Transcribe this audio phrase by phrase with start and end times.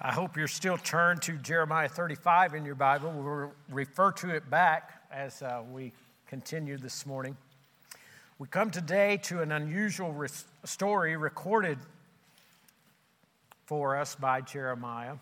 [0.00, 3.12] I hope you're still turned to Jeremiah 35 in your Bible.
[3.12, 5.92] We'll refer to it back as uh, we
[6.26, 7.36] continue this morning.
[8.40, 10.28] We come today to an unusual re-
[10.64, 11.78] story recorded
[13.66, 15.14] for us by Jeremiah.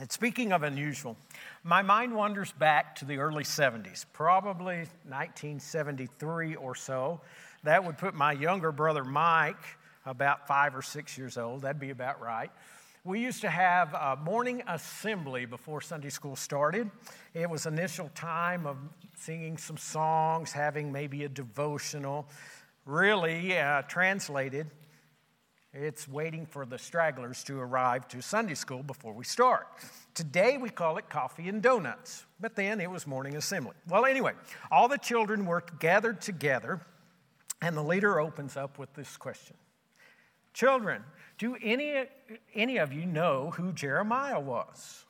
[0.00, 1.18] And speaking of unusual,
[1.62, 4.76] my mind wanders back to the early 70s, probably
[5.06, 7.20] 1973 or so.
[7.64, 9.62] That would put my younger brother Mike
[10.06, 11.62] about five or six years old.
[11.62, 12.50] That'd be about right.
[13.04, 16.88] We used to have a morning assembly before Sunday school started.
[17.34, 18.76] It was initial time of
[19.16, 22.28] singing some songs, having maybe a devotional.
[22.86, 24.70] Really, uh, translated,
[25.72, 29.66] it's waiting for the stragglers to arrive to Sunday school before we start.
[30.14, 33.74] Today we call it coffee and donuts, but then it was morning assembly.
[33.88, 34.34] Well, anyway,
[34.70, 36.80] all the children were gathered together,
[37.60, 39.56] and the leader opens up with this question
[40.54, 41.02] Children,
[41.42, 42.04] do any,
[42.54, 45.04] any of you know who Jeremiah was?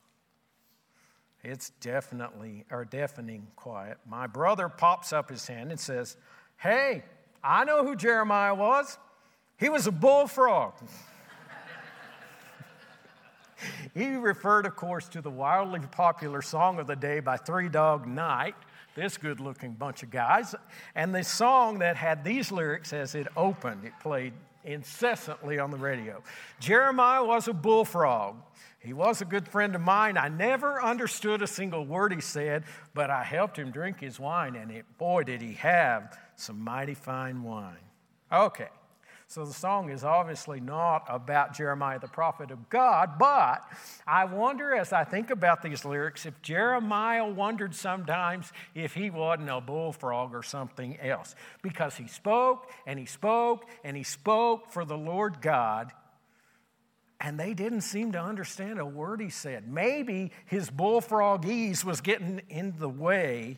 [1.44, 3.98] It's definitely or deafening quiet.
[4.08, 6.16] My brother pops up his hand and says,
[6.56, 7.04] Hey,
[7.44, 8.96] I know who Jeremiah was.
[9.58, 10.72] He was a bullfrog.
[13.94, 18.06] he referred, of course, to the wildly popular song of the day by Three Dog
[18.06, 18.54] Night,
[18.94, 20.54] this good looking bunch of guys.
[20.94, 24.32] And the song that had these lyrics as it opened, it played
[24.64, 26.22] incessantly on the radio.
[26.60, 28.36] Jeremiah was a bullfrog.
[28.78, 30.16] He was a good friend of mine.
[30.18, 34.56] I never understood a single word he said, but I helped him drink his wine,
[34.56, 37.76] and it, boy, did he have some mighty fine wine.
[38.32, 38.68] Okay,
[39.32, 43.66] so the song is obviously not about Jeremiah, the prophet of God, but
[44.06, 49.48] I wonder as I think about these lyrics if Jeremiah wondered sometimes if he wasn't
[49.48, 51.34] a bullfrog or something else.
[51.62, 55.92] Because he spoke and he spoke and he spoke for the Lord God,
[57.18, 59.66] and they didn't seem to understand a word he said.
[59.66, 63.56] Maybe his bullfrogese was getting in the way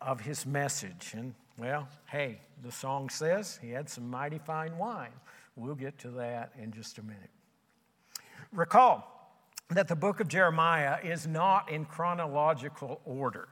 [0.00, 1.12] of his message.
[1.14, 5.12] And well, hey, the song says he had some mighty fine wine.
[5.56, 7.30] We'll get to that in just a minute.
[8.52, 9.08] Recall
[9.70, 13.48] that the book of Jeremiah is not in chronological order.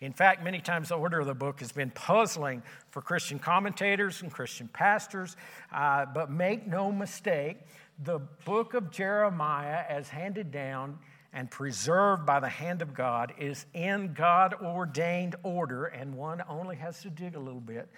[0.00, 4.22] In fact, many times the order of the book has been puzzling for Christian commentators
[4.22, 5.36] and Christian pastors.
[5.72, 7.58] Uh, but make no mistake,
[8.02, 10.98] the book of Jeremiah, as handed down,
[11.32, 16.76] and preserved by the hand of God is in God ordained order, and one only
[16.76, 17.88] has to dig a little bit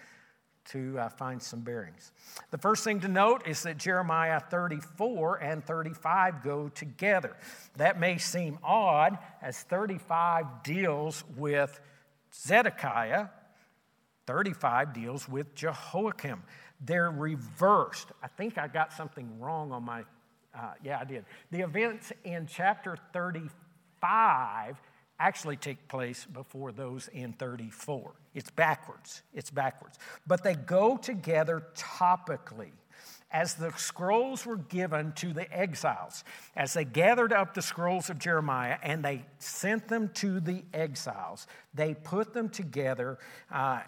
[0.67, 2.13] to uh, find some bearings.
[2.51, 7.37] The first thing to note is that Jeremiah 34 and 35 go together.
[7.77, 11.81] That may seem odd as 35 deals with
[12.33, 13.29] Zedekiah,
[14.27, 16.43] 35 deals with Jehoiakim.
[16.81, 18.09] They're reversed.
[18.23, 20.05] I think I got something wrong on my
[20.57, 21.25] uh, yeah, I did.
[21.51, 24.77] The events in chapter 35
[25.19, 28.13] actually take place before those in 34.
[28.35, 29.23] It's backwards.
[29.33, 29.99] It's backwards.
[30.27, 32.73] But they go together topically.
[33.31, 36.23] As the scrolls were given to the exiles,
[36.55, 41.49] as they gathered up the scrolls of Jeremiah and they sent them to the exiles,
[41.75, 43.19] they put them together.
[43.51, 43.81] Uh,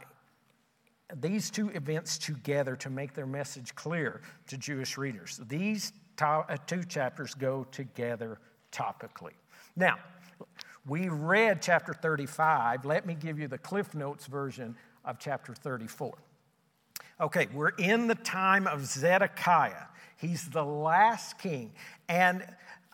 [1.14, 5.40] these two events together to make their message clear to Jewish readers.
[5.46, 5.92] These
[6.66, 8.38] two chapters go together
[8.72, 9.34] topically.
[9.76, 9.96] Now,
[10.86, 12.84] we read chapter 35.
[12.84, 16.16] Let me give you the Cliff Notes version of chapter 34.
[17.20, 19.86] Okay, we're in the time of Zedekiah.
[20.16, 21.72] He's the last king.
[22.08, 22.46] And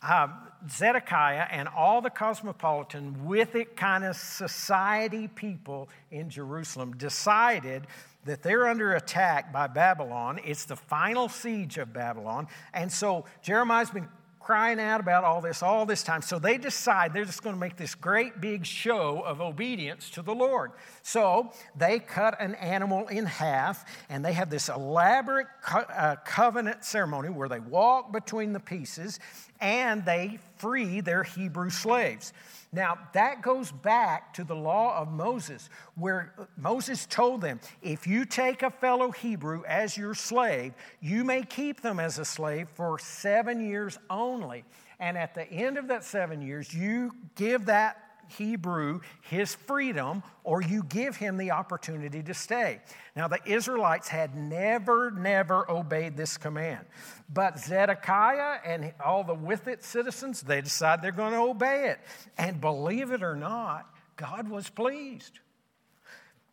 [0.02, 0.34] um,
[0.68, 7.86] Zedekiah and all the cosmopolitan, with it kind of society people in Jerusalem decided
[8.24, 10.40] that they're under attack by Babylon.
[10.44, 12.46] It's the final siege of Babylon.
[12.72, 14.08] And so Jeremiah's been
[14.42, 16.20] crying out about all this all this time.
[16.20, 20.22] So they decide they're just going to make this great big show of obedience to
[20.22, 20.72] the Lord.
[21.02, 26.84] So they cut an animal in half and they have this elaborate co- uh, covenant
[26.84, 29.20] ceremony where they walk between the pieces
[29.60, 32.32] and they free their Hebrew slaves.
[32.72, 38.24] Now, that goes back to the law of Moses, where Moses told them if you
[38.24, 42.98] take a fellow Hebrew as your slave, you may keep them as a slave for
[43.00, 44.64] seven years only.
[45.00, 47.98] And at the end of that seven years, you give that
[48.28, 52.80] Hebrew his freedom, or you give him the opportunity to stay.
[53.14, 56.86] Now, the Israelites had never, never obeyed this command.
[57.32, 62.00] But Zedekiah and all the with it citizens, they decide they're going to obey it.
[62.36, 63.86] And believe it or not,
[64.16, 65.38] God was pleased.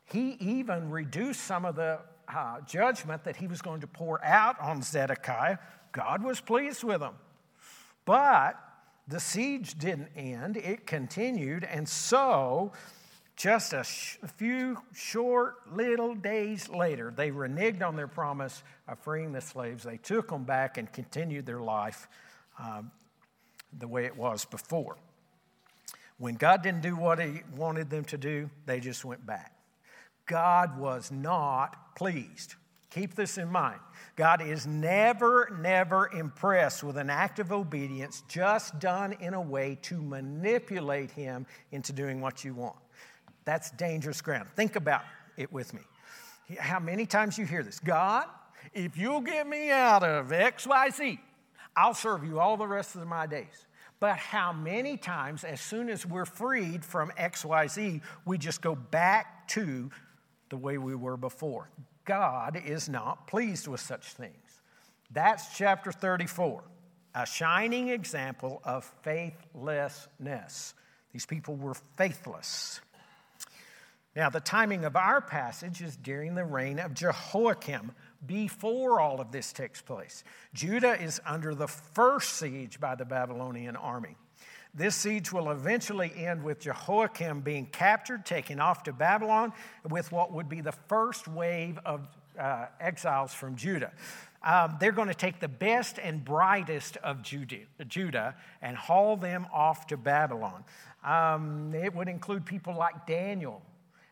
[0.06, 2.00] He even reduced some of the
[2.34, 5.58] uh, judgment that he was going to pour out on Zedekiah.
[5.92, 7.14] God was pleased with him.
[8.06, 8.58] But
[9.08, 12.72] the siege didn't end, it continued, and so
[13.40, 19.00] just a, sh- a, few short little days later, they reneged on their promise of
[19.00, 19.86] freeing the slaves.
[19.86, 22.10] They took them back and continued their life
[22.60, 22.92] um,
[23.80, 24.98] the way it was before.
[26.18, 29.54] When God didn't do what He wanted them to do, they just went back.
[30.26, 32.56] God was not pleased.
[32.90, 33.80] Keep this in mind.
[34.18, 39.78] God is never, never impressed with an act of obedience just done in a way
[39.84, 42.76] to manipulate Him into doing what you want.
[43.50, 44.48] That's dangerous ground.
[44.56, 45.02] Think about
[45.36, 45.82] it with me.
[46.60, 47.80] How many times you hear this?
[47.80, 48.26] God,
[48.76, 51.18] if you'll get me out of XYZ,
[51.76, 53.66] I'll serve you all the rest of my days.
[54.00, 59.48] But how many times, as soon as we're freed from XYZ, we just go back
[59.48, 59.90] to
[60.50, 61.72] the way we were before?
[62.06, 64.62] God is not pleased with such things.
[65.10, 66.64] That's chapter 34,
[67.16, 70.76] a shining example of faithlessness.
[71.12, 72.82] These people were faithless.
[74.20, 77.94] Now, the timing of our passage is during the reign of Jehoiakim,
[78.28, 80.26] before all of this takes place.
[80.54, 84.18] Judah is under the first siege by the Babylonian army.
[84.74, 89.54] This siege will eventually end with Jehoiakim being captured, taken off to Babylon,
[89.90, 92.06] with what would be the first wave of
[92.38, 93.94] uh, exiles from Judah.
[94.44, 99.88] Um, they're going to take the best and brightest of Judah, and haul them off
[99.88, 100.66] to Babylon.
[101.06, 103.62] Um, it would include people like Daniel,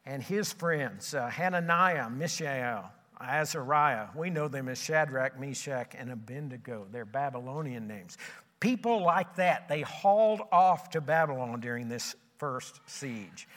[0.07, 2.89] and his friends, uh, Hananiah, Mishael,
[3.19, 4.07] Azariah.
[4.15, 6.88] We know them as Shadrach, Meshach, and Abednego.
[6.92, 8.18] They're Babylonian names.
[8.62, 13.50] People like that, they hauled off to Babylon during this first siege.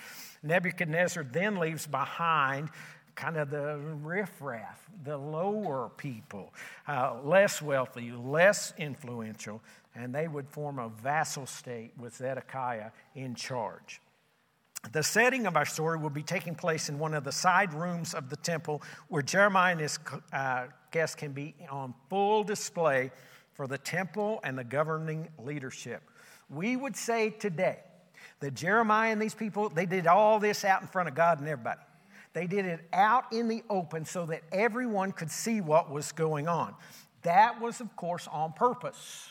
[0.43, 2.71] Nebuchadnezzar then leaves behind
[3.15, 6.53] kind of the riffraff, the lower people,
[6.89, 9.63] uh, less wealthy, less influential,
[9.95, 14.01] and they would form a vassal state with Zedekiah in charge.
[14.93, 18.15] The setting of our story will be taking place in one of the side rooms
[18.15, 19.99] of the temple where Jeremiah and his
[20.33, 23.11] uh, guests can be on full display
[23.53, 26.03] for the temple and the governing leadership.
[26.49, 27.79] We would say today
[28.41, 31.49] that Jeremiah and these people, they did all this out in front of God and
[31.49, 31.81] everybody.
[32.33, 36.49] They did it out in the open so that everyone could see what was going
[36.49, 36.75] on.
[37.23, 39.31] That was, of course, on purpose.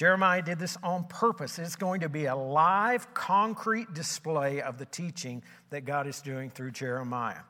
[0.00, 1.58] Jeremiah did this on purpose.
[1.58, 6.48] It's going to be a live, concrete display of the teaching that God is doing
[6.48, 7.40] through Jeremiah.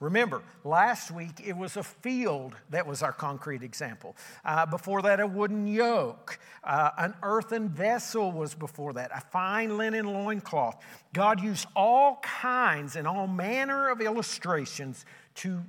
[0.00, 4.16] Remember, last week it was a field that was our concrete example.
[4.44, 6.40] Uh, before that, a wooden yoke.
[6.64, 10.82] Uh, an earthen vessel was before that, a fine linen loincloth.
[11.12, 15.60] God used all kinds and all manner of illustrations to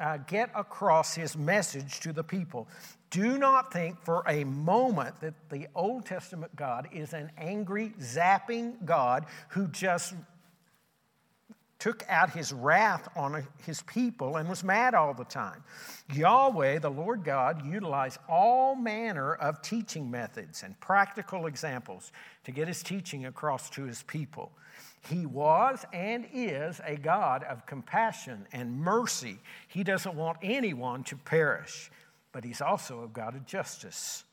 [0.00, 2.66] uh, get across his message to the people.
[3.10, 8.84] Do not think for a moment that the Old Testament God is an angry, zapping
[8.84, 10.14] God who just
[11.78, 15.62] took out his wrath on his people and was mad all the time.
[16.12, 22.12] Yahweh, the Lord God, utilized all manner of teaching methods and practical examples
[22.44, 24.52] to get his teaching across to his people.
[25.08, 29.38] He was and is a God of compassion and mercy.
[29.68, 31.90] He doesn't want anyone to perish
[32.36, 34.24] but he's also a God of justice.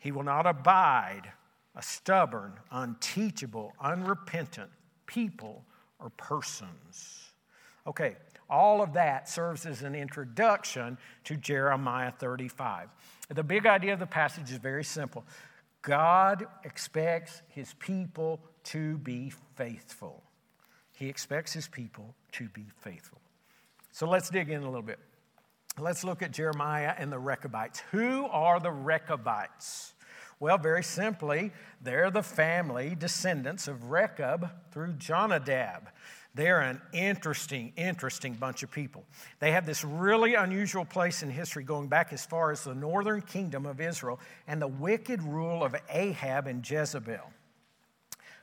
[0.00, 1.30] He will not abide
[1.76, 4.70] a stubborn, unteachable, unrepentant
[5.06, 5.64] people
[6.00, 7.30] or persons.
[7.86, 8.16] Okay,
[8.50, 12.88] all of that serves as an introduction to Jeremiah 35.
[13.28, 15.24] The big idea of the passage is very simple
[15.80, 20.24] God expects his people to be faithful.
[20.90, 23.20] He expects his people to be faithful.
[23.92, 24.98] So let's dig in a little bit.
[25.78, 27.82] Let's look at Jeremiah and the Rechabites.
[27.90, 29.94] Who are the Rechabites?
[30.38, 35.88] Well, very simply, they're the family descendants of Rechab through Jonadab.
[36.34, 39.04] They're an interesting, interesting bunch of people.
[39.38, 43.22] They have this really unusual place in history going back as far as the northern
[43.22, 47.32] kingdom of Israel and the wicked rule of Ahab and Jezebel.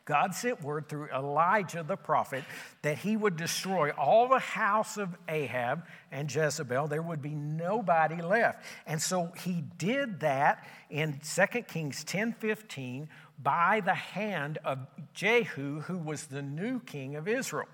[0.05, 2.43] God sent word through Elijah the prophet
[2.81, 6.88] that he would destroy all the house of Ahab and Jezebel.
[6.88, 8.65] There would be nobody left.
[8.88, 13.10] And so he did that in 2 Kings 10 15
[13.41, 14.79] by the hand of
[15.13, 17.67] Jehu, who was the new king of Israel.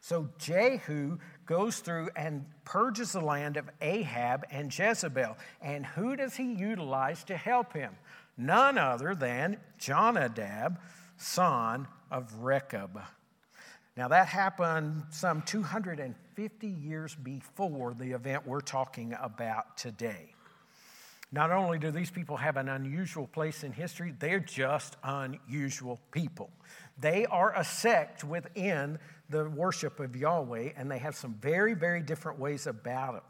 [0.00, 5.36] So Jehu goes through and purges the land of Ahab and Jezebel.
[5.60, 7.94] And who does he utilize to help him?
[8.36, 10.78] None other than Jonadab
[11.16, 13.00] son of Rechab.
[13.96, 20.34] Now, that happened some 250 years before the event we're talking about today.
[21.30, 26.50] Not only do these people have an unusual place in history, they're just unusual people.
[26.98, 28.98] They are a sect within
[29.30, 33.22] the worship of Yahweh, and they have some very, very different ways about it.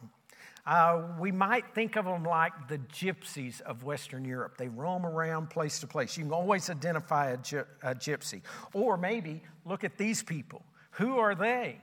[0.64, 4.56] Uh, we might think of them like the gypsies of Western Europe.
[4.56, 6.16] They roam around place to place.
[6.16, 8.42] You can always identify a, gy- a gypsy.
[8.72, 10.62] Or maybe look at these people.
[10.92, 11.80] Who are they?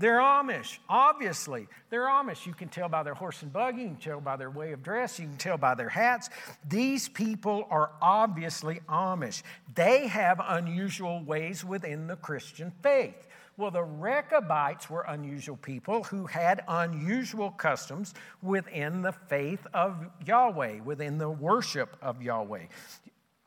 [0.00, 1.68] They're Amish, obviously.
[1.90, 2.46] They're Amish.
[2.46, 4.82] You can tell by their horse and buggy, you can tell by their way of
[4.82, 6.30] dress, you can tell by their hats.
[6.66, 9.42] These people are obviously Amish.
[9.74, 13.26] They have unusual ways within the Christian faith.
[13.60, 20.80] Well, the Rechabites were unusual people who had unusual customs within the faith of Yahweh,
[20.80, 22.64] within the worship of Yahweh.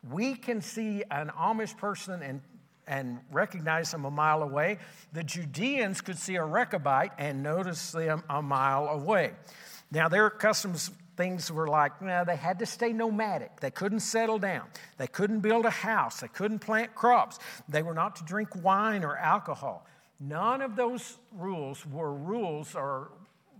[0.07, 2.41] We can see an Amish person and
[2.85, 4.77] and recognize them a mile away.
[5.13, 9.31] The Judeans could see a Rechabite and notice them a mile away.
[9.89, 13.59] Now, their customs things were like, well, they had to stay nomadic.
[13.61, 14.67] They couldn't settle down.
[14.97, 16.19] They couldn't build a house.
[16.19, 17.39] They couldn't plant crops.
[17.69, 19.87] They were not to drink wine or alcohol.
[20.19, 23.11] None of those rules were rules or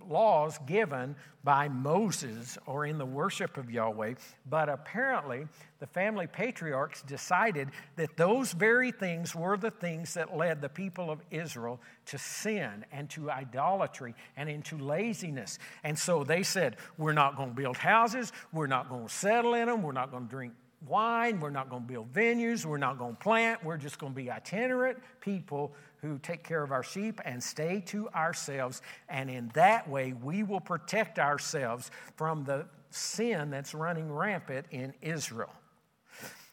[0.10, 4.16] laws given by Moses or in the worship of Yahweh,
[4.50, 5.48] but apparently
[5.80, 11.12] the family patriarchs decided that those very things were the things that led the people
[11.12, 15.60] of Israel to sin and to idolatry and into laziness.
[15.84, 19.54] And so they said, We're not going to build houses, we're not going to settle
[19.54, 20.54] in them, we're not going to drink
[20.88, 24.14] wine, we're not going to build venues, we're not going to plant, we're just going
[24.14, 28.82] to be itinerant people who take care of our sheep and stay to ourselves.
[29.10, 34.94] And in that way, we will protect ourselves from the sin that's running rampant in
[35.02, 35.54] Israel.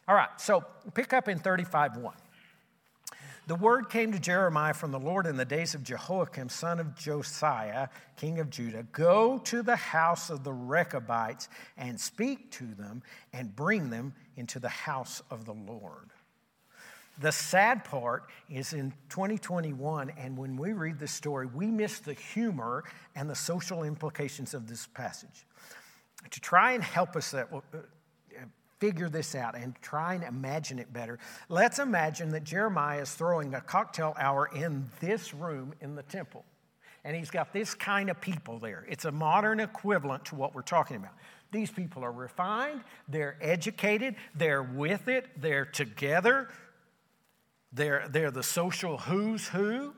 [0.07, 2.13] All right, so pick up in 35 1.
[3.47, 6.95] The word came to Jeremiah from the Lord in the days of Jehoiakim, son of
[6.95, 13.03] Josiah, king of Judah Go to the house of the Rechabites and speak to them
[13.33, 16.11] and bring them into the house of the Lord.
[17.21, 22.13] The sad part is in 2021, and when we read this story, we miss the
[22.13, 22.83] humor
[23.15, 25.45] and the social implications of this passage.
[26.31, 27.59] To try and help us that, uh,
[28.79, 33.53] figure this out and try and imagine it better, let's imagine that Jeremiah is throwing
[33.53, 36.43] a cocktail hour in this room in the temple.
[37.03, 38.85] And he's got this kind of people there.
[38.89, 41.13] It's a modern equivalent to what we're talking about.
[41.51, 46.47] These people are refined, they're educated, they're with it, they're together,
[47.73, 49.93] they're, they're the social who's who,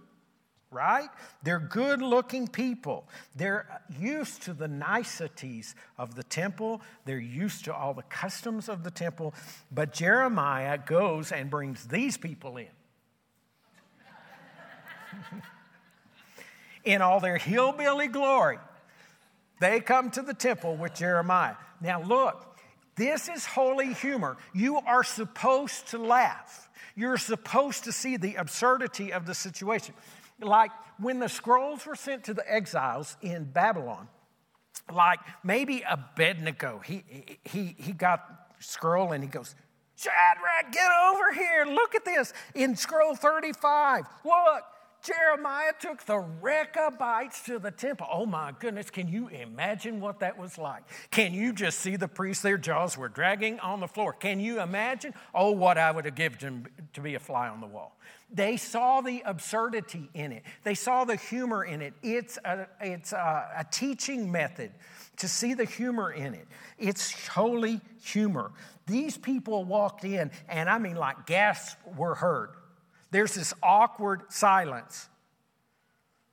[0.70, 1.10] right?
[1.44, 3.08] They're good looking people.
[3.36, 8.84] They're used to the niceties of the temple, they're used to all the customs of
[8.84, 9.34] the temple.
[9.72, 12.68] But Jeremiah goes and brings these people in.
[16.84, 18.60] in all their hillbilly glory.
[19.60, 21.56] They come to the temple with Jeremiah.
[21.80, 22.58] Now, look,
[22.96, 24.38] this is holy humor.
[24.54, 26.70] You are supposed to laugh.
[26.96, 29.96] You're supposed to see the absurdity of the situation.
[30.40, 34.08] Like when the scrolls were sent to the exiles in Babylon,
[34.92, 37.04] like maybe Abednego, he,
[37.44, 39.56] he, he got scroll and he goes,
[39.96, 41.66] Shadrach, get over here.
[41.66, 42.34] Look at this.
[42.56, 44.64] In scroll 35, look,
[45.04, 48.08] Jeremiah took the Rechabites to the temple.
[48.10, 50.84] Oh my goodness, can you imagine what that was like?
[51.12, 54.14] Can you just see the priests, their jaws were dragging on the floor?
[54.14, 55.14] Can you imagine?
[55.36, 57.98] Oh, what I would have given to be a fly on the wall.
[58.32, 61.94] They saw the absurdity in it, they saw the humor in it.
[62.02, 64.72] It's a, it's a, a teaching method
[65.18, 66.48] to see the humor in it.
[66.80, 68.52] It's holy humor.
[68.88, 72.52] These people walked in, and I mean, like gasps were heard.
[73.14, 75.08] There's this awkward silence.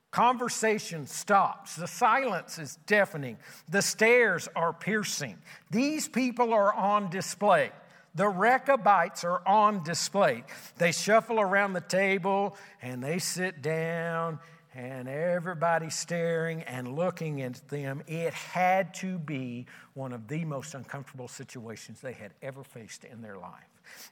[0.09, 1.75] Conversation stops.
[1.75, 3.37] The silence is deafening.
[3.69, 5.37] The stares are piercing.
[5.69, 7.69] These people are on display.
[8.15, 10.43] The Rechabites are on display.
[10.79, 14.39] They shuffle around the table and they sit down,
[14.73, 18.01] and everybody's staring and looking at them.
[18.07, 23.21] It had to be one of the most uncomfortable situations they had ever faced in
[23.21, 23.69] their life.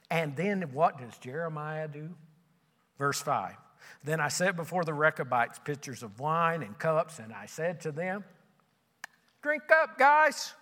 [0.08, 2.10] And then what does Jeremiah do?
[3.00, 3.56] Verse 5
[4.04, 7.92] Then I set before the Rechabites pitchers of wine and cups, and I said to
[7.92, 8.24] them,
[9.42, 10.52] Drink up, guys,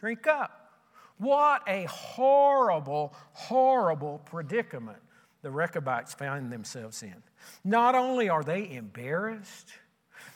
[0.00, 0.72] drink up.
[1.18, 4.98] What a horrible, horrible predicament
[5.42, 7.22] the Rechabites found themselves in.
[7.64, 9.68] Not only are they embarrassed,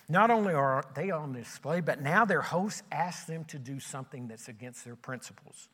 [0.07, 4.29] not only are they on display, but now their host asks them to do something
[4.29, 5.71] that's against their principles.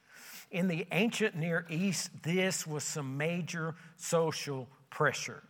[0.52, 5.42] In the ancient Near East, this was some major social pressure.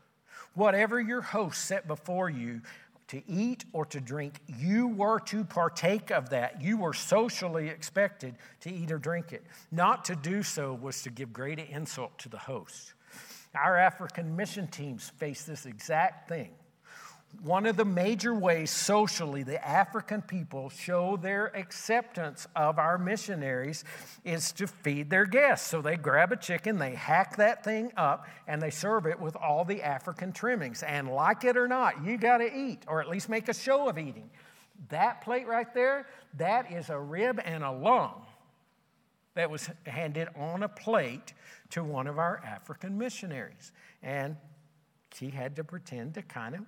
[0.54, 2.60] Whatever your host set before you
[3.08, 6.62] to eat or to drink, you were to partake of that.
[6.62, 9.44] You were socially expected to eat or drink it.
[9.70, 12.94] Not to do so was to give great insult to the host.
[13.54, 16.50] Our African mission teams face this exact thing
[17.42, 23.84] one of the major ways socially the African people show their acceptance of our missionaries
[24.24, 25.68] is to feed their guests.
[25.68, 29.36] So they grab a chicken, they hack that thing up, and they serve it with
[29.36, 30.82] all the African trimmings.
[30.82, 33.88] And like it or not, you got to eat, or at least make a show
[33.88, 34.30] of eating.
[34.88, 36.06] That plate right there,
[36.38, 38.26] that is a rib and a lung
[39.34, 41.34] that was handed on a plate
[41.70, 43.72] to one of our African missionaries.
[44.02, 44.36] And
[45.18, 46.60] he had to pretend to kind of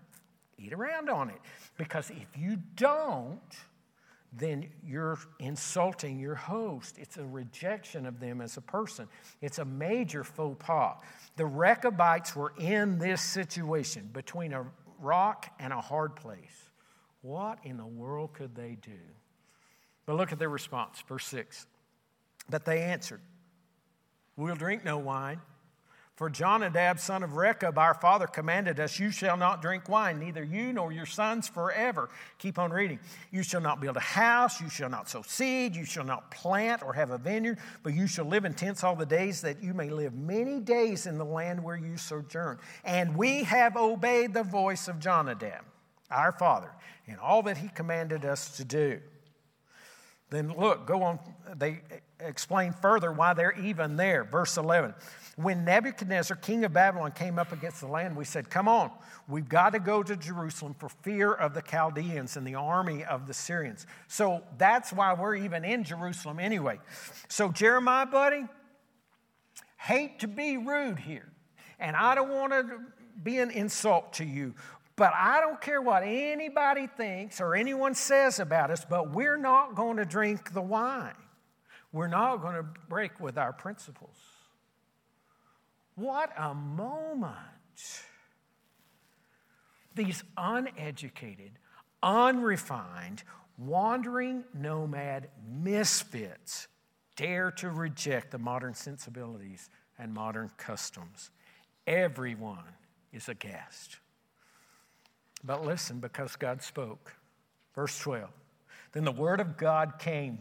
[0.59, 1.41] eat around on it.
[1.77, 3.41] Because if you don't,
[4.33, 6.97] then you're insulting your host.
[6.99, 9.09] It's a rejection of them as a person.
[9.41, 10.99] It's a major faux pas.
[11.37, 14.67] The Rechabites were in this situation between a
[15.01, 16.71] rock and a hard place.
[17.23, 18.99] What in the world could they do?
[20.05, 21.67] But look at their response, verse 6.
[22.49, 23.21] But they answered,
[24.37, 25.41] We'll drink no wine
[26.17, 30.43] for Jonadab, son of Rechab, our father, commanded us, You shall not drink wine, neither
[30.43, 32.09] you nor your sons forever.
[32.39, 32.99] Keep on reading.
[33.31, 36.83] You shall not build a house, you shall not sow seed, you shall not plant
[36.83, 39.75] or have a vineyard, but you shall live in tents all the days that you
[39.75, 42.59] may live many days in the land where you sojourn.
[42.83, 45.67] And we have obeyed the voice of Jonadab,
[46.11, 46.71] our father,
[47.05, 49.01] in all that he commanded us to do.
[50.31, 51.19] Then look, go on.
[51.55, 51.83] They
[52.21, 54.25] explain further why they're even there.
[54.25, 54.95] Verse 11.
[55.37, 58.91] When Nebuchadnezzar, king of Babylon, came up against the land, we said, Come on,
[59.29, 63.27] we've got to go to Jerusalem for fear of the Chaldeans and the army of
[63.27, 63.87] the Syrians.
[64.09, 66.79] So that's why we're even in Jerusalem anyway.
[67.29, 68.47] So, Jeremiah, buddy,
[69.77, 71.29] hate to be rude here,
[71.79, 72.79] and I don't want to
[73.23, 74.55] be an insult to you,
[74.97, 79.75] but I don't care what anybody thinks or anyone says about us, but we're not
[79.75, 81.13] going to drink the wine.
[81.93, 84.17] We're not going to break with our principles.
[85.97, 87.35] What a moment.
[89.95, 91.53] These uneducated,
[92.03, 93.23] unrefined,
[93.57, 96.69] wandering nomad misfits
[97.17, 101.31] dare to reject the modern sensibilities and modern customs.
[101.87, 102.75] Everyone
[103.11, 103.97] is aghast.
[105.43, 107.17] But listen, because God spoke.
[107.75, 108.29] Verse 12.
[108.93, 110.41] Then the word of God came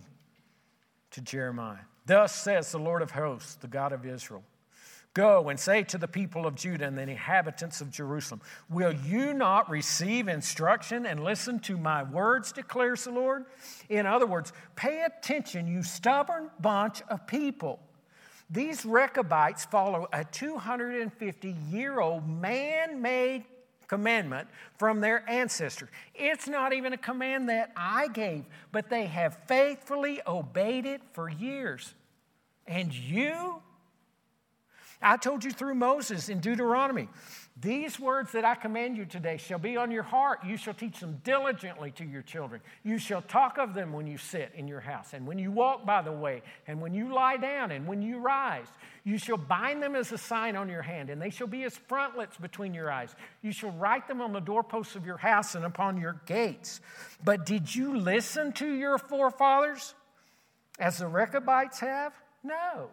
[1.12, 1.86] to Jeremiah.
[2.06, 4.44] Thus says the Lord of hosts, the God of Israel
[5.16, 9.34] Go and say to the people of Judah and the inhabitants of Jerusalem, Will you
[9.34, 13.46] not receive instruction and listen to my words, declares the Lord?
[13.88, 17.80] In other words, pay attention, you stubborn bunch of people.
[18.50, 23.46] These Rechabites follow a 250 year old man made
[23.88, 25.88] commandment from their ancestors.
[26.14, 31.30] It's not even a command that I gave, but they have faithfully obeyed it for
[31.30, 31.94] years.
[32.68, 33.62] And you
[35.02, 37.10] I told you through Moses in Deuteronomy
[37.58, 40.40] these words that I command you today shall be on your heart.
[40.46, 42.60] You shall teach them diligently to your children.
[42.84, 45.86] You shall talk of them when you sit in your house, and when you walk
[45.86, 48.68] by the way, and when you lie down, and when you rise.
[49.06, 51.78] You shall bind them as a sign on your hand, and they shall be as
[51.78, 53.16] frontlets between your eyes.
[53.42, 56.82] You shall write them on the doorposts of your house and upon your gates.
[57.24, 59.96] But did you listen to your forefathers
[60.78, 62.14] as the Rechabites have?
[62.44, 62.90] No.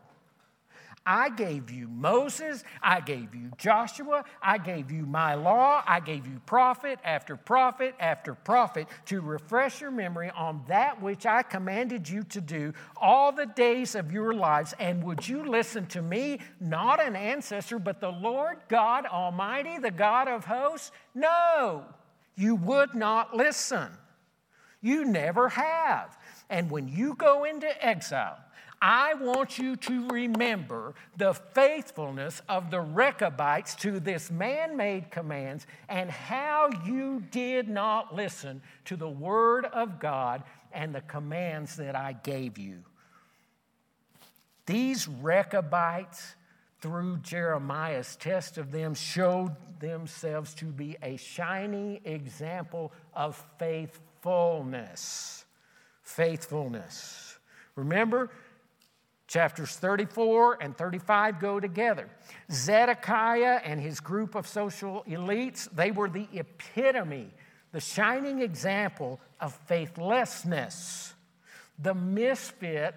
[1.05, 6.27] I gave you Moses, I gave you Joshua, I gave you my law, I gave
[6.27, 12.09] you prophet after prophet after prophet to refresh your memory on that which I commanded
[12.09, 14.75] you to do all the days of your lives.
[14.79, 19.91] And would you listen to me, not an ancestor, but the Lord God Almighty, the
[19.91, 20.93] God of hosts?
[21.15, 21.85] No,
[22.37, 23.91] you would not listen.
[24.81, 26.19] You never have.
[26.51, 28.39] And when you go into exile,
[28.85, 35.69] I want you to remember the faithfulness of the Rechabites to this man made commands
[35.89, 40.43] and how you did not listen to the word of God
[40.73, 42.79] and the commands that I gave you.
[44.67, 46.35] These Rechabites,
[46.81, 55.45] through Jeremiah's test of them, showed themselves to be a shining example of faithfulness.
[56.03, 57.39] Faithfulness.
[57.77, 58.31] Remember,
[59.33, 62.07] Chapters 34 and 35 go together.
[62.51, 67.31] Zedekiah and his group of social elites, they were the epitome,
[67.73, 71.15] the shining example of faithlessness.
[71.79, 72.95] The misfit,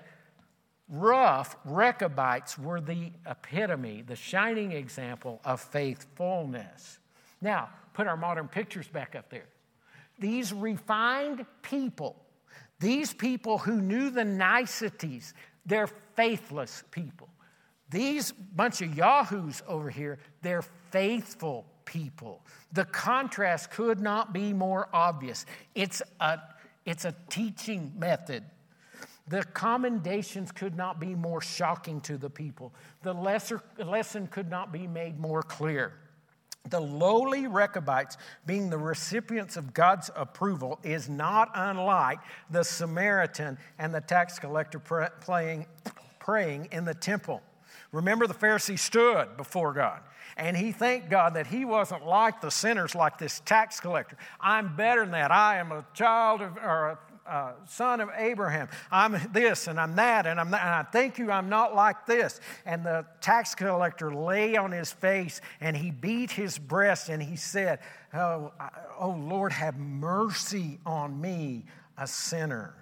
[0.90, 7.00] rough Rechabites were the epitome, the shining example of faithfulness.
[7.40, 9.48] Now, put our modern pictures back up there.
[10.20, 12.18] these refined people,
[12.82, 15.34] these people who knew the niceties,
[15.66, 17.30] they're faithless people.
[17.90, 22.42] These bunch of yahoos over here, they're faithful people.
[22.74, 25.46] The contrast could not be more obvious.
[25.76, 26.40] It's a,
[26.86, 28.44] it's a teaching method.
[29.28, 32.74] The commendations could not be more shocking to the people.
[33.02, 35.94] The lesser, lesson could not be made more clear.
[36.70, 43.94] The lowly Rechabites, being the recipients of God's approval, is not unlike the Samaritan and
[43.94, 45.68] the tax collector praying,
[46.26, 47.40] praying in the temple.
[47.92, 50.02] Remember, the Pharisee stood before God
[50.38, 54.18] and he thanked God that he wasn't like the sinners, like this tax collector.
[54.42, 55.32] I'm better than that.
[55.32, 58.70] I am a child of, or a uh, son of Abraham.
[58.92, 62.08] I'm this and I'm that, and I'm that, and I thank you I'm not like
[62.08, 62.40] this.
[62.66, 67.36] And the tax collector lay on his face and he beat his breast and he
[67.36, 67.80] said,
[68.16, 68.52] Oh,
[69.00, 71.66] oh Lord, have mercy on me,
[72.00, 72.76] a sinner.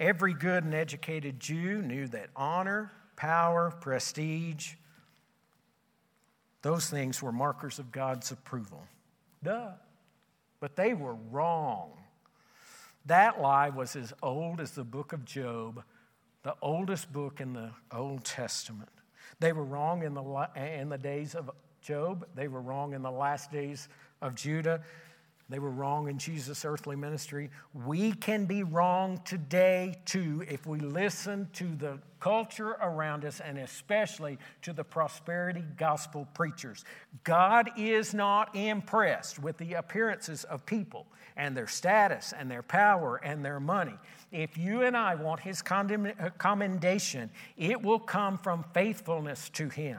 [0.00, 4.72] Every good and educated Jew knew that honor, power, prestige,
[6.62, 8.82] those things were markers of God's approval.
[9.42, 9.72] Duh.
[10.58, 11.92] But they were wrong.
[13.04, 15.82] That lie was as old as the book of Job,
[16.44, 18.90] the oldest book in the Old Testament.
[19.38, 21.50] They were wrong in the, in the days of
[21.82, 23.88] Job, they were wrong in the last days
[24.20, 24.82] of Judah.
[25.50, 27.50] They were wrong in Jesus' earthly ministry.
[27.74, 33.58] We can be wrong today too if we listen to the culture around us and
[33.58, 36.84] especially to the prosperity gospel preachers.
[37.24, 43.16] God is not impressed with the appearances of people and their status and their power
[43.16, 43.94] and their money.
[44.30, 49.98] If you and I want His uh, commendation, it will come from faithfulness to Him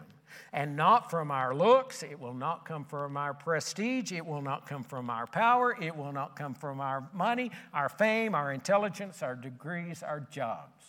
[0.54, 2.04] and not from our looks.
[2.04, 4.12] It will not come from our prestige.
[4.12, 5.76] It will not come from our power.
[5.82, 10.86] It will not come from our money, our fame, our intelligence, our degrees, our jobs.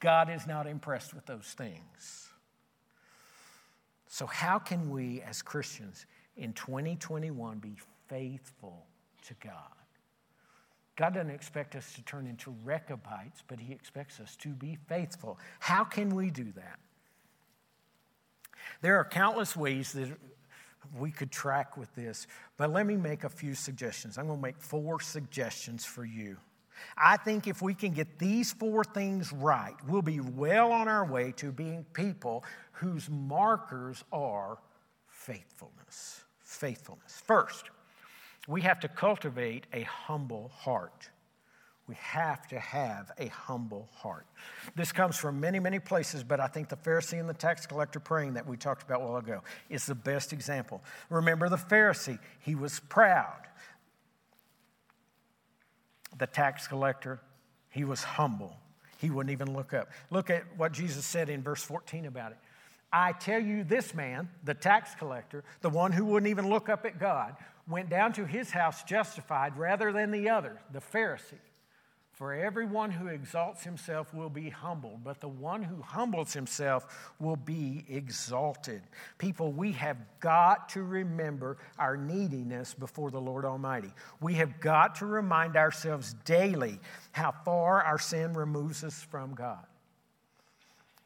[0.00, 2.28] God is not impressed with those things.
[4.06, 7.76] So, how can we as Christians in 2021 be
[8.08, 8.86] faithful
[9.26, 9.52] to God?
[10.96, 15.38] God doesn't expect us to turn into Rechabites, but He expects us to be faithful.
[15.60, 16.80] How can we do that?
[18.80, 20.08] There are countless ways that
[20.96, 24.18] we could track with this, but let me make a few suggestions.
[24.18, 26.36] I'm going to make four suggestions for you.
[26.96, 31.04] I think if we can get these four things right, we'll be well on our
[31.04, 34.58] way to being people whose markers are
[35.08, 36.22] faithfulness.
[36.44, 37.20] Faithfulness.
[37.26, 37.70] First,
[38.46, 41.10] we have to cultivate a humble heart.
[41.88, 44.26] We have to have a humble heart.
[44.76, 47.98] This comes from many, many places, but I think the Pharisee and the tax collector
[47.98, 50.82] praying that we talked about a while ago is the best example.
[51.08, 53.40] Remember the Pharisee, he was proud.
[56.18, 57.20] The tax collector,
[57.70, 58.58] he was humble.
[58.98, 59.88] He wouldn't even look up.
[60.10, 62.38] Look at what Jesus said in verse 14 about it.
[62.92, 66.84] I tell you, this man, the tax collector, the one who wouldn't even look up
[66.84, 71.38] at God, went down to his house justified rather than the other, the Pharisee.
[72.18, 77.36] For everyone who exalts himself will be humbled, but the one who humbles himself will
[77.36, 78.82] be exalted.
[79.18, 83.92] People, we have got to remember our neediness before the Lord Almighty.
[84.20, 86.80] We have got to remind ourselves daily
[87.12, 89.64] how far our sin removes us from God.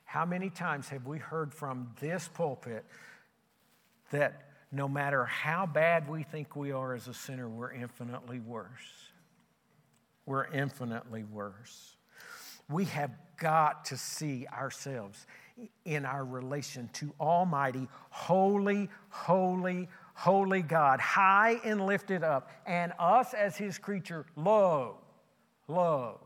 [0.06, 2.86] How many times have we heard from this pulpit
[4.12, 9.11] that no matter how bad we think we are as a sinner, we're infinitely worse?
[10.26, 11.96] We're infinitely worse.
[12.68, 15.26] We have got to see ourselves
[15.84, 23.34] in our relation to Almighty, holy, holy, holy God, high and lifted up, and us
[23.34, 24.96] as His creature, low,
[25.68, 26.20] low,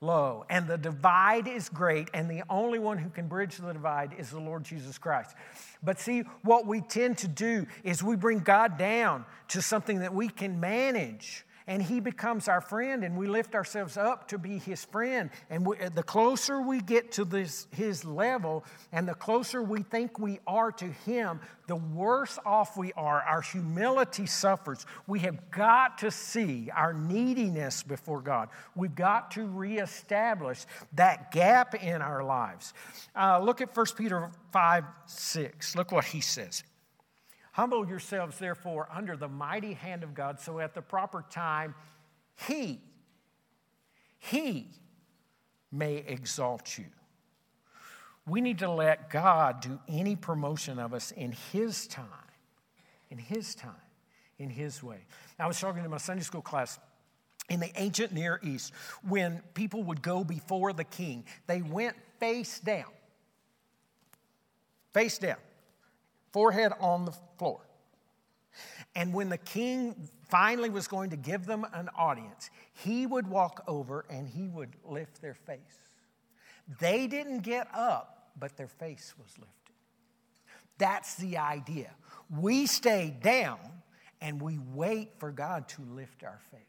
[0.00, 0.44] low.
[0.48, 4.30] And the divide is great, and the only one who can bridge the divide is
[4.30, 5.34] the Lord Jesus Christ.
[5.82, 10.14] But see, what we tend to do is we bring God down to something that
[10.14, 14.58] we can manage and he becomes our friend and we lift ourselves up to be
[14.58, 15.30] his friend.
[15.50, 20.18] And we, the closer we get to this his level and the closer we think
[20.18, 23.22] we are to him the worse off we are.
[23.22, 24.84] Our humility suffers.
[25.06, 28.48] We have got to see our neediness before god.
[28.74, 32.74] We've got to reestablish that gap in our lives.
[33.14, 36.64] Uh, look at 1 peter 5 6 look what he says
[37.60, 41.74] Humble yourselves, therefore, under the mighty hand of God, so at the proper time,
[42.48, 42.80] He,
[44.18, 44.68] He
[45.70, 46.86] may exalt you.
[48.26, 52.06] We need to let God do any promotion of us in His time.
[53.10, 53.74] In His time.
[54.38, 55.00] in His way.
[55.38, 56.78] I was talking to my Sunday school class.
[57.50, 58.72] In the ancient Near East,
[59.06, 62.88] when people would go before the king, they went face down.
[64.94, 65.36] Face down,
[66.32, 67.60] forehead on the floor.
[68.94, 73.62] And when the king finally was going to give them an audience, he would walk
[73.66, 75.58] over and he would lift their face.
[76.80, 79.74] They didn't get up, but their face was lifted.
[80.78, 81.90] That's the idea.
[82.30, 83.58] We stay down
[84.20, 86.60] and we wait for God to lift our face.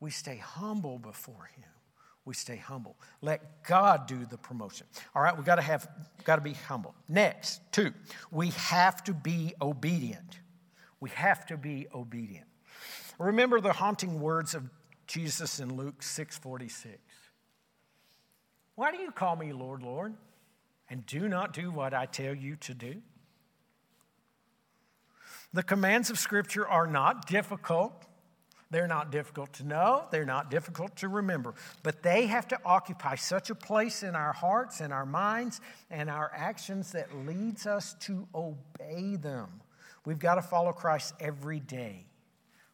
[0.00, 1.73] We stay humble before him.
[2.24, 2.96] We stay humble.
[3.20, 4.86] Let God do the promotion.
[5.14, 5.88] All right, we got to have
[6.24, 6.94] got to be humble.
[7.08, 7.92] Next, two,
[8.30, 10.40] we have to be obedient.
[11.00, 12.46] We have to be obedient.
[13.18, 14.70] Remember the haunting words of
[15.06, 16.98] Jesus in Luke 6:46.
[18.74, 20.14] Why do you call me Lord, Lord,
[20.88, 23.02] and do not do what I tell you to do?
[25.52, 28.06] The commands of Scripture are not difficult.
[28.70, 33.14] They're not difficult to know, they're not difficult to remember, but they have to occupy
[33.14, 37.94] such a place in our hearts and our minds and our actions that leads us
[38.00, 39.48] to obey them.
[40.04, 42.06] We've got to follow Christ every day.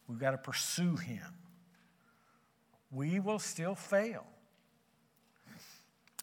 [0.07, 1.25] We've got to pursue him.
[2.91, 4.25] We will still fail.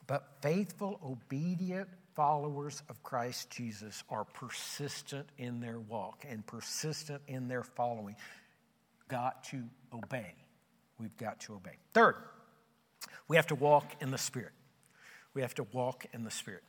[0.07, 7.47] But faithful, obedient followers of Christ Jesus are persistent in their walk and persistent in
[7.47, 8.17] their following.
[9.09, 10.35] Got to obey.
[10.99, 11.79] We've got to obey.
[11.93, 12.17] Third,
[13.27, 14.53] we have to walk in the Spirit.
[15.35, 16.65] We have to walk in the Spirit.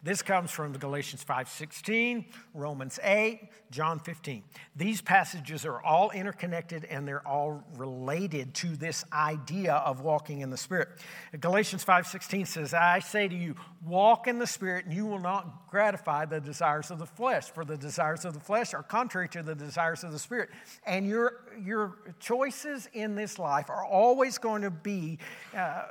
[0.00, 4.44] This comes from Galatians 5:16, Romans 8, John 15.
[4.76, 10.50] These passages are all interconnected and they're all related to this idea of walking in
[10.50, 10.88] the Spirit.
[11.40, 15.68] Galatians 5:16 says, "I say to you, walk in the Spirit, and you will not
[15.68, 19.42] gratify the desires of the flesh, for the desires of the flesh are contrary to
[19.42, 20.50] the desires of the Spirit."
[20.86, 25.18] And your your choices in this life are always going to be
[25.56, 25.88] uh,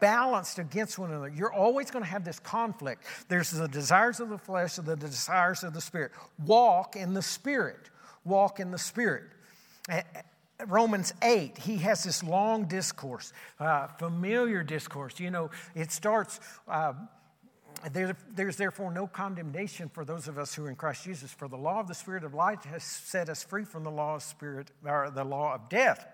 [0.00, 1.28] balanced against one another.
[1.28, 3.04] You're always going to have this conflict.
[3.28, 6.12] There's the desires of the flesh and the desires of the spirit.
[6.44, 7.90] Walk in the spirit.
[8.24, 9.24] Walk in the spirit.
[10.66, 15.20] Romans 8, he has this long discourse, uh, familiar discourse.
[15.20, 16.40] You know, it starts.
[16.66, 16.94] Uh,
[17.92, 21.46] there, there's therefore no condemnation for those of us who are in Christ Jesus, for
[21.46, 24.22] the law of the Spirit of life has set us free from the law of
[24.24, 26.04] spirit, or the law of death.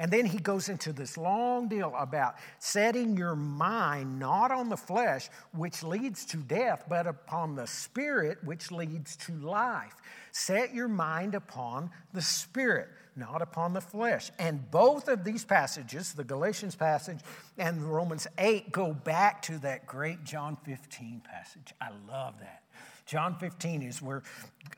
[0.00, 4.76] And then he goes into this long deal about setting your mind not on the
[4.76, 9.94] flesh, which leads to death, but upon the spirit, which leads to life.
[10.32, 14.30] Set your mind upon the spirit, not upon the flesh.
[14.38, 17.20] And both of these passages, the Galatians passage
[17.58, 21.74] and Romans 8, go back to that great John 15 passage.
[21.78, 22.62] I love that.
[23.10, 24.22] John 15 is where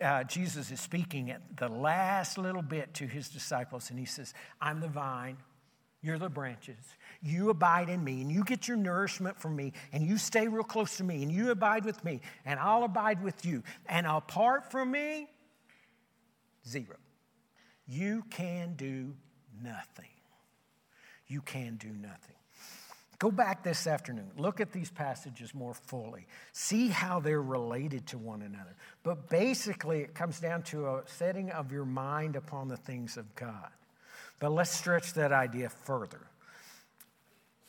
[0.01, 4.33] uh, Jesus is speaking at the last little bit to his disciples, and he says,
[4.59, 5.37] I'm the vine,
[6.01, 6.79] you're the branches.
[7.21, 10.65] You abide in me, and you get your nourishment from me, and you stay real
[10.65, 13.63] close to me, and you abide with me, and I'll abide with you.
[13.85, 15.29] And apart from me,
[16.67, 16.97] zero.
[17.87, 19.15] You can do
[19.63, 20.07] nothing.
[21.27, 22.37] You can do nothing.
[23.23, 24.33] Go back this afternoon.
[24.37, 26.27] Look at these passages more fully.
[26.51, 28.75] See how they're related to one another.
[29.05, 33.33] But basically, it comes down to a setting of your mind upon the things of
[33.37, 33.69] God.
[34.41, 36.19] But let's stretch that idea further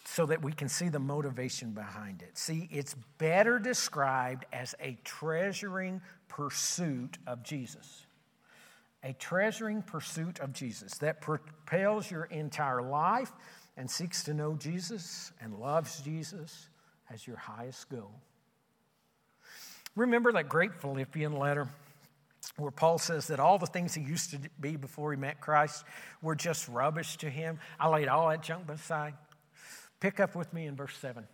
[0.05, 2.35] so that we can see the motivation behind it.
[2.35, 8.07] See, it's better described as a treasuring pursuit of Jesus.
[9.03, 13.31] A treasuring pursuit of Jesus that propels your entire life
[13.77, 16.69] and seeks to know Jesus and loves Jesus
[17.11, 18.11] as your highest goal.
[19.95, 21.67] Remember that great Philippian letter
[22.57, 25.85] where Paul says that all the things he used to be before he met Christ
[26.21, 27.59] were just rubbish to him?
[27.79, 29.13] I laid all that junk aside.
[29.99, 31.25] Pick up with me in verse 7.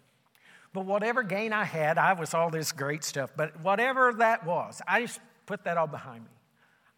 [0.73, 3.31] But whatever gain I had, I was all this great stuff.
[3.35, 6.29] But whatever that was, I just put that all behind me.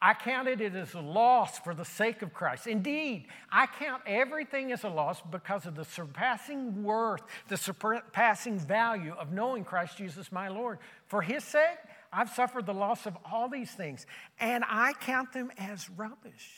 [0.03, 2.65] I counted it as a loss for the sake of Christ.
[2.65, 9.13] Indeed, I count everything as a loss because of the surpassing worth, the surpassing value
[9.13, 10.79] of knowing Christ Jesus my Lord.
[11.05, 11.77] For his sake,
[12.11, 14.07] I've suffered the loss of all these things,
[14.39, 16.49] and I count them as rubbish.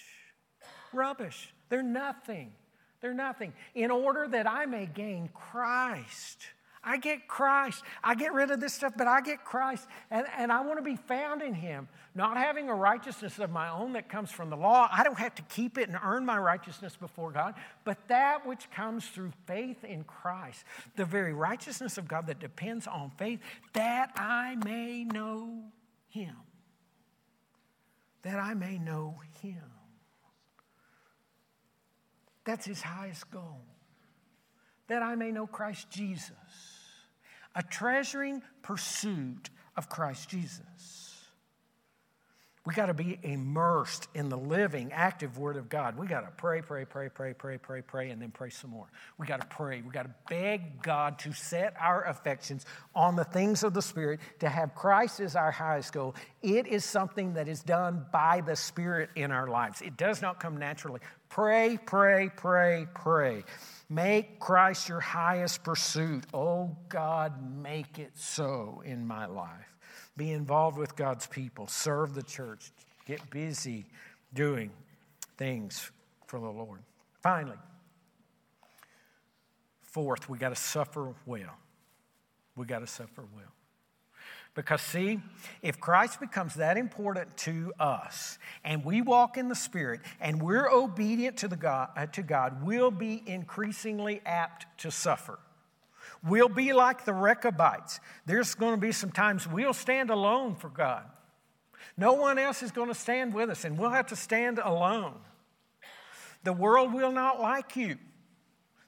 [0.93, 1.53] Rubbish.
[1.67, 2.53] They're nothing.
[3.01, 3.51] They're nothing.
[3.75, 6.37] In order that I may gain Christ
[6.85, 7.83] I get Christ.
[8.03, 9.87] I get rid of this stuff, but I get Christ.
[10.11, 13.69] And, and I want to be found in Him, not having a righteousness of my
[13.69, 14.89] own that comes from the law.
[14.91, 18.69] I don't have to keep it and earn my righteousness before God, but that which
[18.71, 20.65] comes through faith in Christ,
[20.95, 23.39] the very righteousness of God that depends on faith,
[23.73, 25.63] that I may know
[26.09, 26.35] Him.
[28.23, 29.63] that I may know him.
[32.45, 33.61] That's his highest goal.
[34.87, 36.31] That I may know Christ Jesus.
[37.55, 41.03] A treasuring pursuit of Christ Jesus.
[42.65, 45.97] We got to be immersed in the living, active Word of God.
[45.97, 48.87] We got to pray, pray, pray, pray, pray, pray, pray, and then pray some more.
[49.17, 49.81] We got to pray.
[49.81, 54.21] We got to beg God to set our affections on the things of the Spirit,
[54.39, 56.15] to have Christ as our highest goal.
[56.41, 59.81] It is something that is done by the Spirit in our lives.
[59.81, 61.01] It does not come naturally.
[61.27, 63.43] Pray, pray, pray, pray.
[63.89, 66.25] Make Christ your highest pursuit.
[66.33, 69.75] Oh God, make it so in my life.
[70.15, 72.71] Be involved with God's people, serve the church,
[73.05, 73.85] get busy
[74.33, 74.71] doing
[75.37, 75.91] things
[76.27, 76.81] for the Lord.
[77.21, 77.57] Finally,
[79.81, 81.57] fourth, we got to suffer well.
[82.55, 83.51] We got to suffer well.
[84.55, 85.19] Because, see,
[85.63, 90.69] if Christ becomes that important to us and we walk in the Spirit and we're
[90.69, 95.39] obedient to, the God, uh, to God, we'll be increasingly apt to suffer.
[96.23, 97.99] We'll be like the Rechabites.
[98.25, 101.03] There's going to be some times we'll stand alone for God.
[101.97, 105.15] No one else is going to stand with us, and we'll have to stand alone.
[106.43, 107.97] The world will not like you.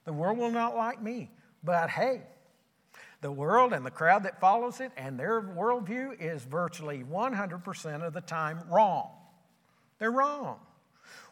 [0.04, 1.30] The world will not like me.
[1.62, 2.22] But hey,
[3.20, 8.12] the world and the crowd that follows it and their worldview is virtually 100% of
[8.12, 9.10] the time wrong.
[9.98, 10.58] They're wrong.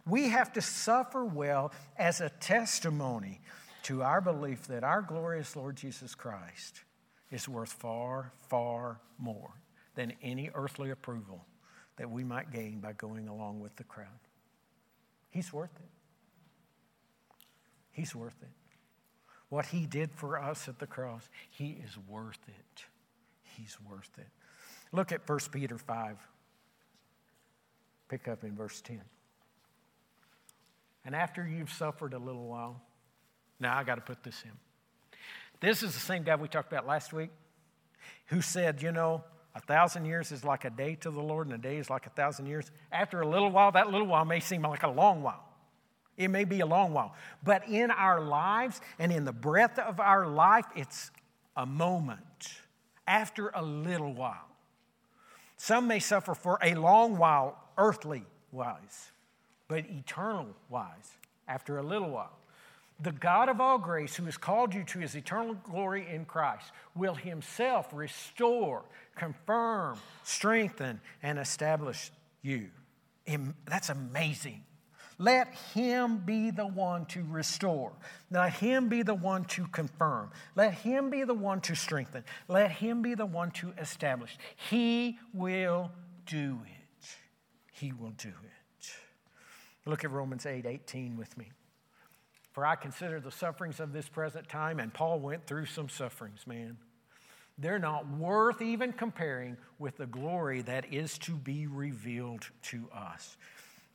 [0.07, 3.41] We have to suffer well as a testimony
[3.85, 6.83] to our belief that our glorious Lord Jesus Christ
[7.31, 9.51] is worth far, far more
[9.95, 11.45] than any earthly approval
[11.97, 14.09] that we might gain by going along with the crowd.
[15.31, 15.91] He's worth it.
[17.93, 18.49] He's worth it.
[19.55, 22.85] What he did for us at the cross, he is worth it.
[23.57, 24.27] He's worth it.
[24.91, 26.17] Look at 1 Peter 5.
[28.09, 29.01] Pick up in verse 10.
[31.05, 32.83] And after you've suffered a little while,
[33.61, 34.51] now I got to put this in.
[35.61, 37.31] This is the same guy we talked about last week
[38.27, 39.23] who said, you know,
[39.55, 42.09] a thousand years is like a day to the Lord, and a day is like
[42.09, 42.73] a thousand years.
[42.91, 45.54] After a little while, that little while may seem like a long while.
[46.17, 47.15] It may be a long while.
[47.43, 51.11] But in our lives and in the breadth of our life, it's
[51.57, 52.61] a moment
[53.07, 54.49] after a little while.
[55.57, 59.11] Some may suffer for a long while, earthly wise,
[59.69, 61.13] but eternal wise,
[61.49, 62.37] after a little while
[63.01, 66.71] the God of all grace, who has called you to his eternal glory in Christ,
[66.95, 68.85] will himself restore,
[69.17, 72.11] confirm, strengthen, and establish
[72.43, 72.69] you.
[73.67, 74.63] That's amazing.
[75.19, 77.93] Let him be the one to restore.
[78.31, 80.31] Let him be the one to confirm.
[80.57, 82.25] Let him be the one to strengthen.
[82.49, 84.37] Let him be the one to establish.
[84.71, 85.93] He will
[86.27, 87.07] do it.
[87.73, 88.91] He will do it.
[89.87, 91.51] Look at Romans 8 18 with me.
[92.53, 96.47] For I consider the sufferings of this present time, and Paul went through some sufferings,
[96.47, 96.79] man.
[97.59, 103.37] They're not worth even comparing with the glory that is to be revealed to us.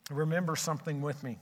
[0.09, 1.37] Remember something with me.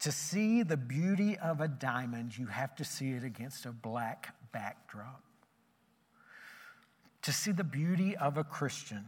[0.00, 4.34] To see the beauty of a diamond, you have to see it against a black
[4.52, 5.22] backdrop.
[7.22, 9.06] To see the beauty of a Christian,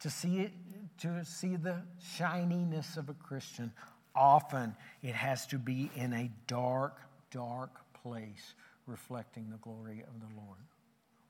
[0.00, 0.52] to see it,
[0.98, 1.82] to see the
[2.16, 3.72] shininess of a Christian,
[4.16, 6.98] often it has to be in a dark,
[7.30, 7.70] dark
[8.02, 8.54] place
[8.86, 10.58] reflecting the glory of the Lord.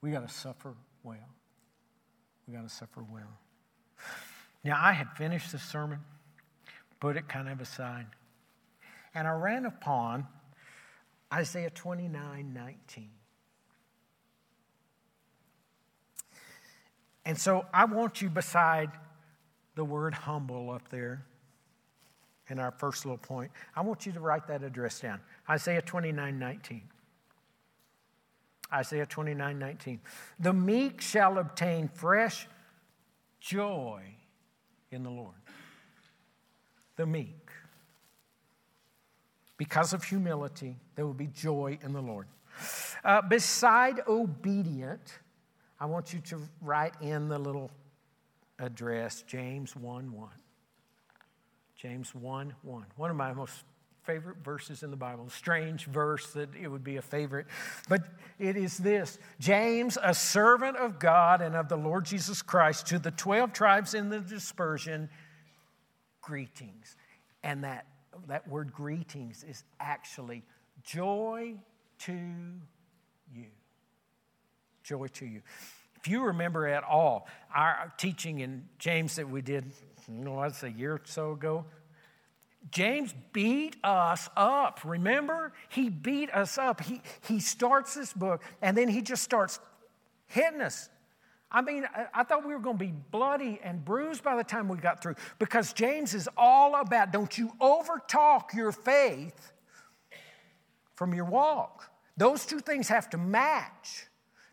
[0.00, 1.28] We got to suffer well.
[2.48, 3.38] We got to suffer well.
[4.64, 6.00] Now, I had finished the sermon,
[6.98, 8.07] put it kind of aside,
[9.14, 10.27] and I ran upon
[11.33, 13.11] Isaiah 29 19.
[17.27, 18.90] And so I want you beside
[19.74, 21.24] the word humble up there
[22.48, 26.38] in our first little point, I want you to write that address down Isaiah 29
[26.38, 26.83] 19.
[28.72, 30.00] Isaiah 29 19.
[30.38, 32.46] The meek shall obtain fresh
[33.40, 34.03] joy
[34.94, 35.35] in the Lord.
[36.97, 37.51] The meek.
[39.57, 42.26] Because of humility, there will be joy in the Lord.
[43.05, 45.18] Uh, beside obedient,
[45.78, 47.70] I want you to write in the little
[48.59, 50.28] address James 1 1.
[51.76, 52.86] James 1 1.
[52.97, 53.64] One of my most
[54.05, 55.28] favorite verses in the Bible.
[55.28, 57.46] Strange verse that it would be a favorite.
[57.88, 58.02] But
[58.38, 62.98] it is this James, a servant of God and of the Lord Jesus Christ, to
[62.98, 65.09] the 12 tribes in the dispersion,
[66.20, 66.96] greetings.
[67.42, 67.86] And that,
[68.28, 70.42] that word greetings is actually
[70.82, 71.55] joy
[72.00, 72.12] to
[73.32, 73.46] you.
[74.82, 75.42] Joy to you.
[75.96, 79.72] If you remember at all, our teaching in James that we did,
[80.07, 81.64] you know, a year or so ago,
[82.70, 84.80] James beat us up.
[84.84, 85.52] Remember?
[85.68, 86.80] He beat us up.
[86.80, 89.60] He, he starts this book and then he just starts
[90.26, 90.88] hitting us.
[91.50, 94.66] I mean, I thought we were going to be bloody and bruised by the time
[94.66, 99.52] we got through because James is all about don't you overtalk your faith
[100.96, 101.90] from your walk.
[102.16, 104.06] Those two things have to match.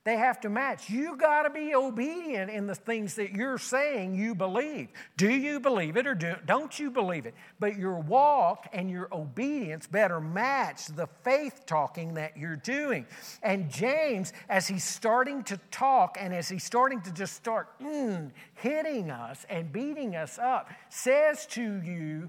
[0.04, 0.89] They have to match.
[0.89, 4.88] You got to be obedient in the things that you're saying you believe.
[5.16, 7.36] Do you believe it or do, don't you believe it?
[7.60, 13.06] But your walk and your obedience better match the faith talking that you're doing.
[13.43, 18.32] And James, as he's starting to talk and as he's starting to just start mm,
[18.56, 22.28] hitting us and beating us up, says to you,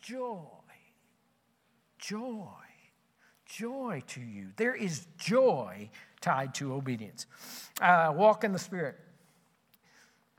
[0.00, 0.38] joy,
[1.98, 2.46] joy,
[3.44, 4.48] joy to you.
[4.56, 5.90] There is joy
[6.22, 7.26] tied to obedience.
[7.80, 8.96] Uh, walk in the Spirit.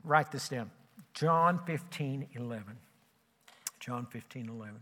[0.02, 0.70] Write this down.
[1.12, 2.64] John 15, 11.
[3.78, 4.74] John 15, 11.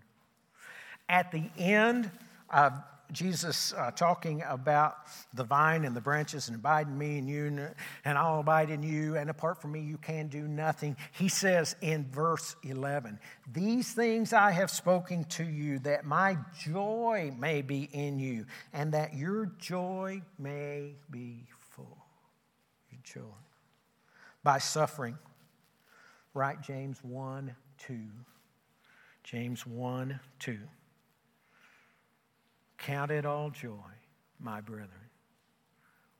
[1.08, 2.10] At the end
[2.50, 2.72] of
[3.10, 4.96] Jesus uh, talking about
[5.34, 7.68] the vine and the branches and abide in me and you
[8.04, 10.96] and I'll abide in you and apart from me you can do nothing.
[11.12, 13.18] He says in verse 11,
[13.52, 18.92] These things I have spoken to you that my joy may be in you and
[18.92, 21.98] that your joy may be full.
[22.90, 23.36] Your joy.
[24.42, 25.18] By suffering.
[26.34, 27.98] Write James 1 2.
[29.24, 30.58] James 1 2.
[32.82, 33.92] Count it all joy,
[34.40, 34.88] my brethren,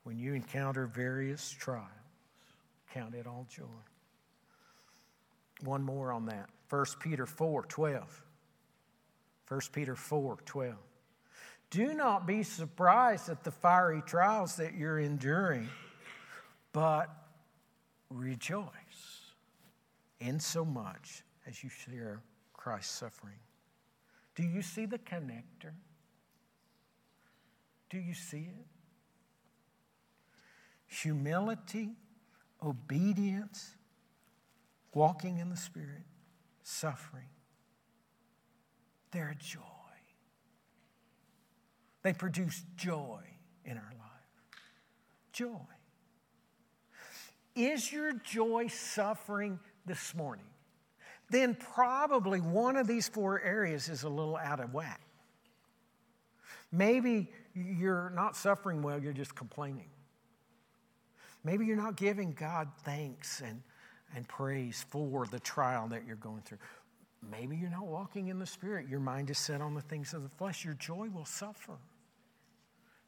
[0.05, 1.89] when you encounter various trials.
[2.95, 3.65] Count it all joy.
[5.65, 6.49] One more on that.
[6.71, 8.23] 1 Peter 4 12.
[9.49, 10.75] 1 Peter 4 12.
[11.71, 15.69] Do not be surprised at the fiery trials that you're enduring,
[16.73, 17.09] but
[18.11, 18.67] rejoice
[20.21, 22.21] in so much as you share
[22.53, 23.39] Christ's suffering.
[24.35, 25.73] Do you see the connector?
[27.93, 28.67] Do you see it?
[30.87, 31.91] Humility,
[32.65, 33.77] obedience,
[34.95, 36.05] walking in the Spirit,
[36.63, 37.29] suffering.
[39.11, 39.61] They're joy.
[42.03, 43.21] They produce joy
[43.67, 44.63] in our life.
[45.35, 45.51] Joy.
[47.55, 50.47] Is your joy suffering this morning?
[51.29, 55.03] Then probably one of these four areas is a little out of whack.
[56.73, 59.91] Maybe you're not suffering well, you're just complaining.
[61.45, 63.63] Maybe you're not giving God thanks and,
[64.15, 66.59] and praise for the trial that you're going through.
[67.31, 68.89] Maybe you're not walking in the Spirit.
[68.89, 70.65] Your mind is set on the things of the flesh.
[70.65, 71.79] Your joy will suffer.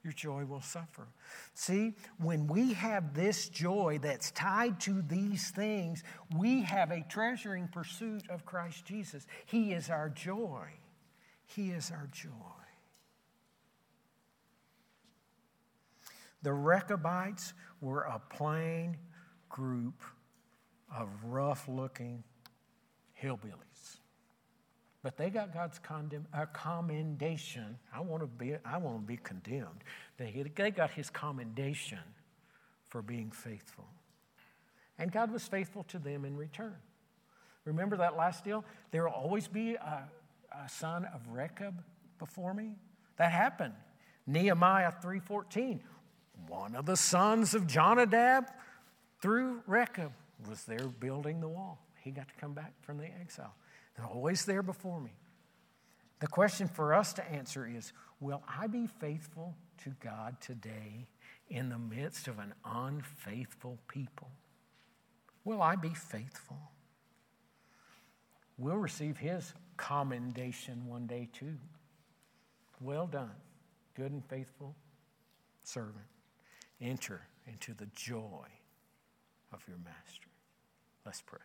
[0.05, 1.09] Your joy will suffer.
[1.55, 6.05] See, when we have this joy that's tied to these things,
[6.37, 9.27] we have a treasuring pursuit of Christ Jesus.
[9.47, 10.69] He is our joy.
[11.47, 12.64] He is our joy.
[16.45, 18.99] The Rechabites were a plain
[19.49, 20.03] group
[20.95, 22.23] of rough looking
[23.21, 23.99] hillbillies.
[25.03, 27.79] But they got God's condemn, uh, commendation.
[27.95, 29.85] I want to be, I want to be condemned.
[30.19, 31.99] They, they got his commendation
[32.89, 33.87] for being faithful.
[34.99, 36.77] And God was faithful to them in return.
[37.65, 38.67] Remember that last deal?
[38.91, 40.05] There will always be a,
[40.53, 41.83] a son of Rechab
[42.19, 42.73] before me.
[43.17, 43.75] That happened.
[44.27, 45.81] Nehemiah 3:14
[46.49, 48.47] one of the sons of Jonadab
[49.21, 50.13] through Rechab
[50.49, 51.79] was there building the wall.
[52.03, 53.55] He got to come back from the exile.
[53.97, 55.13] They're always there before me.
[56.21, 61.07] The question for us to answer is Will I be faithful to God today
[61.49, 64.31] in the midst of an unfaithful people?
[65.45, 66.59] Will I be faithful?
[68.57, 71.57] We'll receive His commendation one day too.
[72.81, 73.35] Well done,
[73.95, 74.75] good and faithful
[75.65, 76.05] servant
[76.85, 78.47] enter into the joy
[79.53, 80.29] of your master.
[81.05, 81.41] Let's pray.